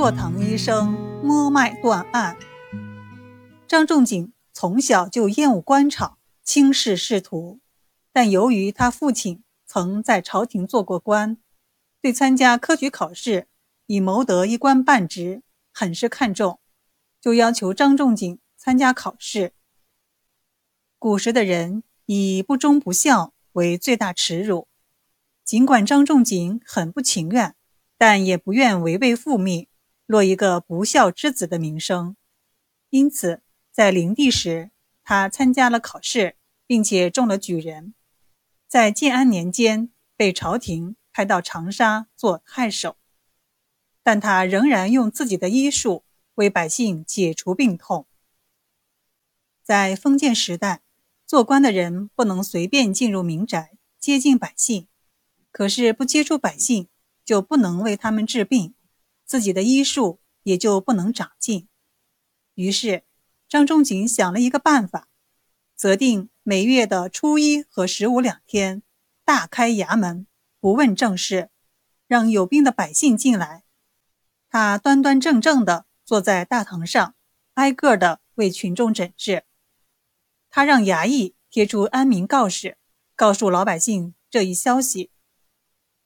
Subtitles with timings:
[0.00, 2.38] 坐堂医生摸脉断案。
[3.68, 7.60] 张仲景从小就厌恶官场，轻视仕途，
[8.10, 11.36] 但由于他父亲曾在朝廷做过官，
[12.00, 13.46] 对参加科举考试
[13.84, 16.58] 以谋得一官半职很是看重，
[17.20, 19.52] 就要求张仲景参加考试。
[20.98, 24.66] 古时的人以不忠不孝为最大耻辱，
[25.44, 27.54] 尽管张仲景很不情愿，
[27.98, 29.66] 但也不愿违背父命，
[30.10, 32.16] 落一个不孝之子的名声。
[32.88, 34.72] 因此，在灵帝时，
[35.04, 36.34] 他参加了考试，
[36.66, 37.94] 并且中了举人。
[38.66, 42.96] 在建安年间，被朝廷派到长沙做太守，
[44.02, 46.02] 但他仍然用自己的医术
[46.34, 48.08] 为百姓解除病痛。
[49.62, 50.82] 在封建时代。
[51.30, 54.88] 做官的人不能随便进入民宅接近百姓，
[55.52, 56.88] 可是不接触百姓
[57.24, 58.74] 就不能为他们治病，
[59.30, 61.68] 自己的医术也就不能长进。
[62.54, 63.04] 于是
[63.48, 65.08] 张仲景想了一个办法，
[65.76, 68.82] 择定每月的初一和十五两天，
[69.24, 70.26] 大开衙门，
[70.58, 71.48] 不问政事，
[72.08, 73.62] 让有病的百姓进来，
[74.48, 77.14] 他端端正正地坐在大堂上，
[77.54, 79.44] 挨个的为群众诊治。
[80.48, 82.76] 他让衙役贴出安民告示，
[83.14, 85.12] 告诉老百姓这一消息。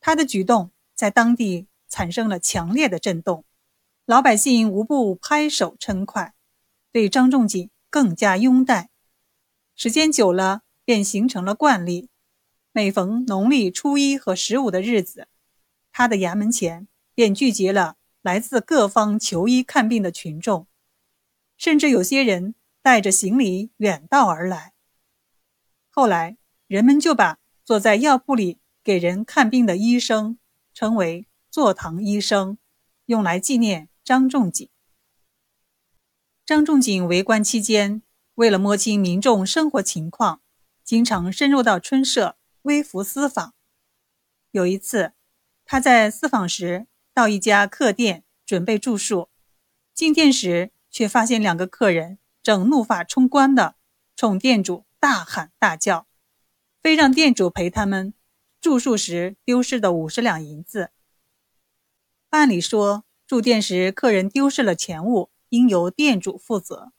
[0.00, 3.44] 他的举动在当地产生了强烈的震动，
[4.04, 6.34] 老百姓无不拍手称快，
[6.92, 8.90] 对张仲景更加拥戴。
[9.74, 12.08] 时间久了，便形成了惯例。
[12.72, 15.28] 每逢农历初一和十五的日子，
[15.92, 20.66] 他的衙门前便聚集了来自各方求医看病的群众，
[21.56, 22.54] 甚至有些人。
[22.86, 24.72] 带着行李远道而来。
[25.90, 26.36] 后来，
[26.68, 30.38] 人们就把坐在药铺里给人看病的医生
[30.72, 31.26] 称为
[31.56, 32.58] “坐堂医生”，
[33.06, 34.68] 用来纪念张仲景。
[36.44, 38.02] 张仲景为官期间，
[38.34, 40.42] 为了摸清民众生活情况，
[40.84, 43.54] 经常深入到春社微服私访。
[44.50, 45.14] 有一次，
[45.64, 49.30] 他在私访时到一家客店准备住宿，
[49.94, 52.18] 进店时却发现两个客人。
[52.42, 53.76] 正怒发冲冠的
[54.14, 56.06] 冲店主大喊大叫，
[56.82, 58.12] 非让店主赔他们
[58.60, 60.90] 住宿时丢失的五十两银子。
[62.30, 66.92] 按理说，住店时客人丢失了钱物，应由店主负责。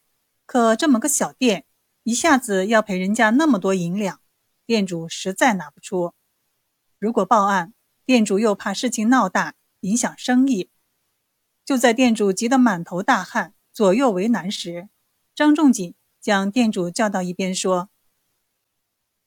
[0.45, 1.65] 可这么个小店，
[2.03, 4.21] 一下子要赔人家那么多银两，
[4.65, 6.13] 店主实在拿不出。
[6.97, 7.73] 如果报案，
[8.05, 10.69] 店主又怕事情闹大，影响生意。
[11.65, 14.87] 就在店主急得满头大汗、左右为难时，
[15.35, 17.89] 张仲景将店主叫到一边说：“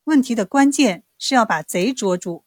[0.04, 2.44] 问题的关键是要把贼捉住，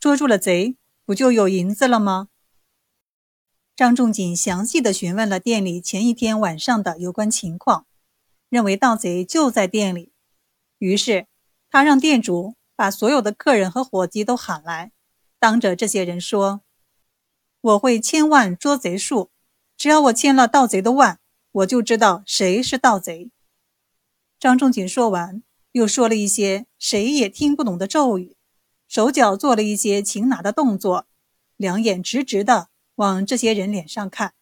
[0.00, 2.30] 捉住了贼，不就有银子了吗？”
[3.76, 7.86] 张仲景详细的询问了店里前一天晚上的有关情况，
[8.48, 10.12] 认为盗贼就在店里，
[10.78, 11.26] 于是
[11.68, 14.92] 他让店主把所有的客人和伙计都喊来，
[15.38, 16.62] 当着这些人说
[17.60, 19.30] ：“我会千万捉贼术，
[19.76, 21.20] 只要我牵了盗贼的腕。”
[21.56, 23.30] 我就知道谁是盗贼。
[24.38, 28.36] 张仲景说完，又说了一些谁也听不懂的咒语，
[28.86, 31.06] 手脚做了一些擒拿的动作，
[31.56, 34.34] 两眼直直的往这些人脸上看。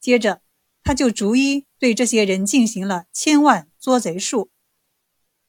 [0.00, 0.40] 接着，
[0.82, 4.50] 他就逐一对这些人进行了千万捉贼术。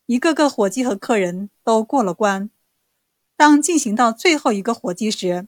[0.05, 2.49] 一个个伙计和客人都过了关。
[3.37, 5.47] 当进行到最后一个伙计时，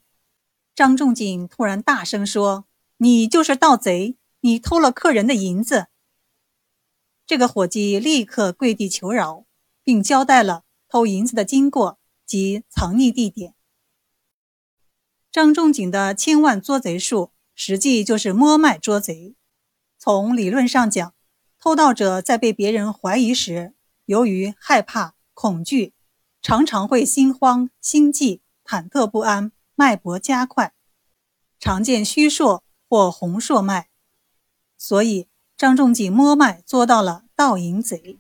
[0.74, 2.66] 张仲景突然大声说
[2.98, 5.90] ：“你就是盗贼！”你偷了客人的银子，
[7.28, 9.46] 这个伙计立刻跪地求饶，
[9.84, 13.54] 并交代了偷银子的经过及藏匿地点。
[15.32, 19.38] 张仲景的千万捉贼术，实际就是摸脉捉贼。
[19.98, 21.14] 从理论上讲，
[21.58, 25.94] 偷盗者在被别人怀疑时，由于害怕、恐惧，
[26.42, 30.74] 常常会心慌、心悸、忐忑不安，脉搏加快，
[31.58, 33.88] 常见虚硕或红硕脉。
[34.78, 38.20] 所以，张仲景摸脉捉到了盗银贼。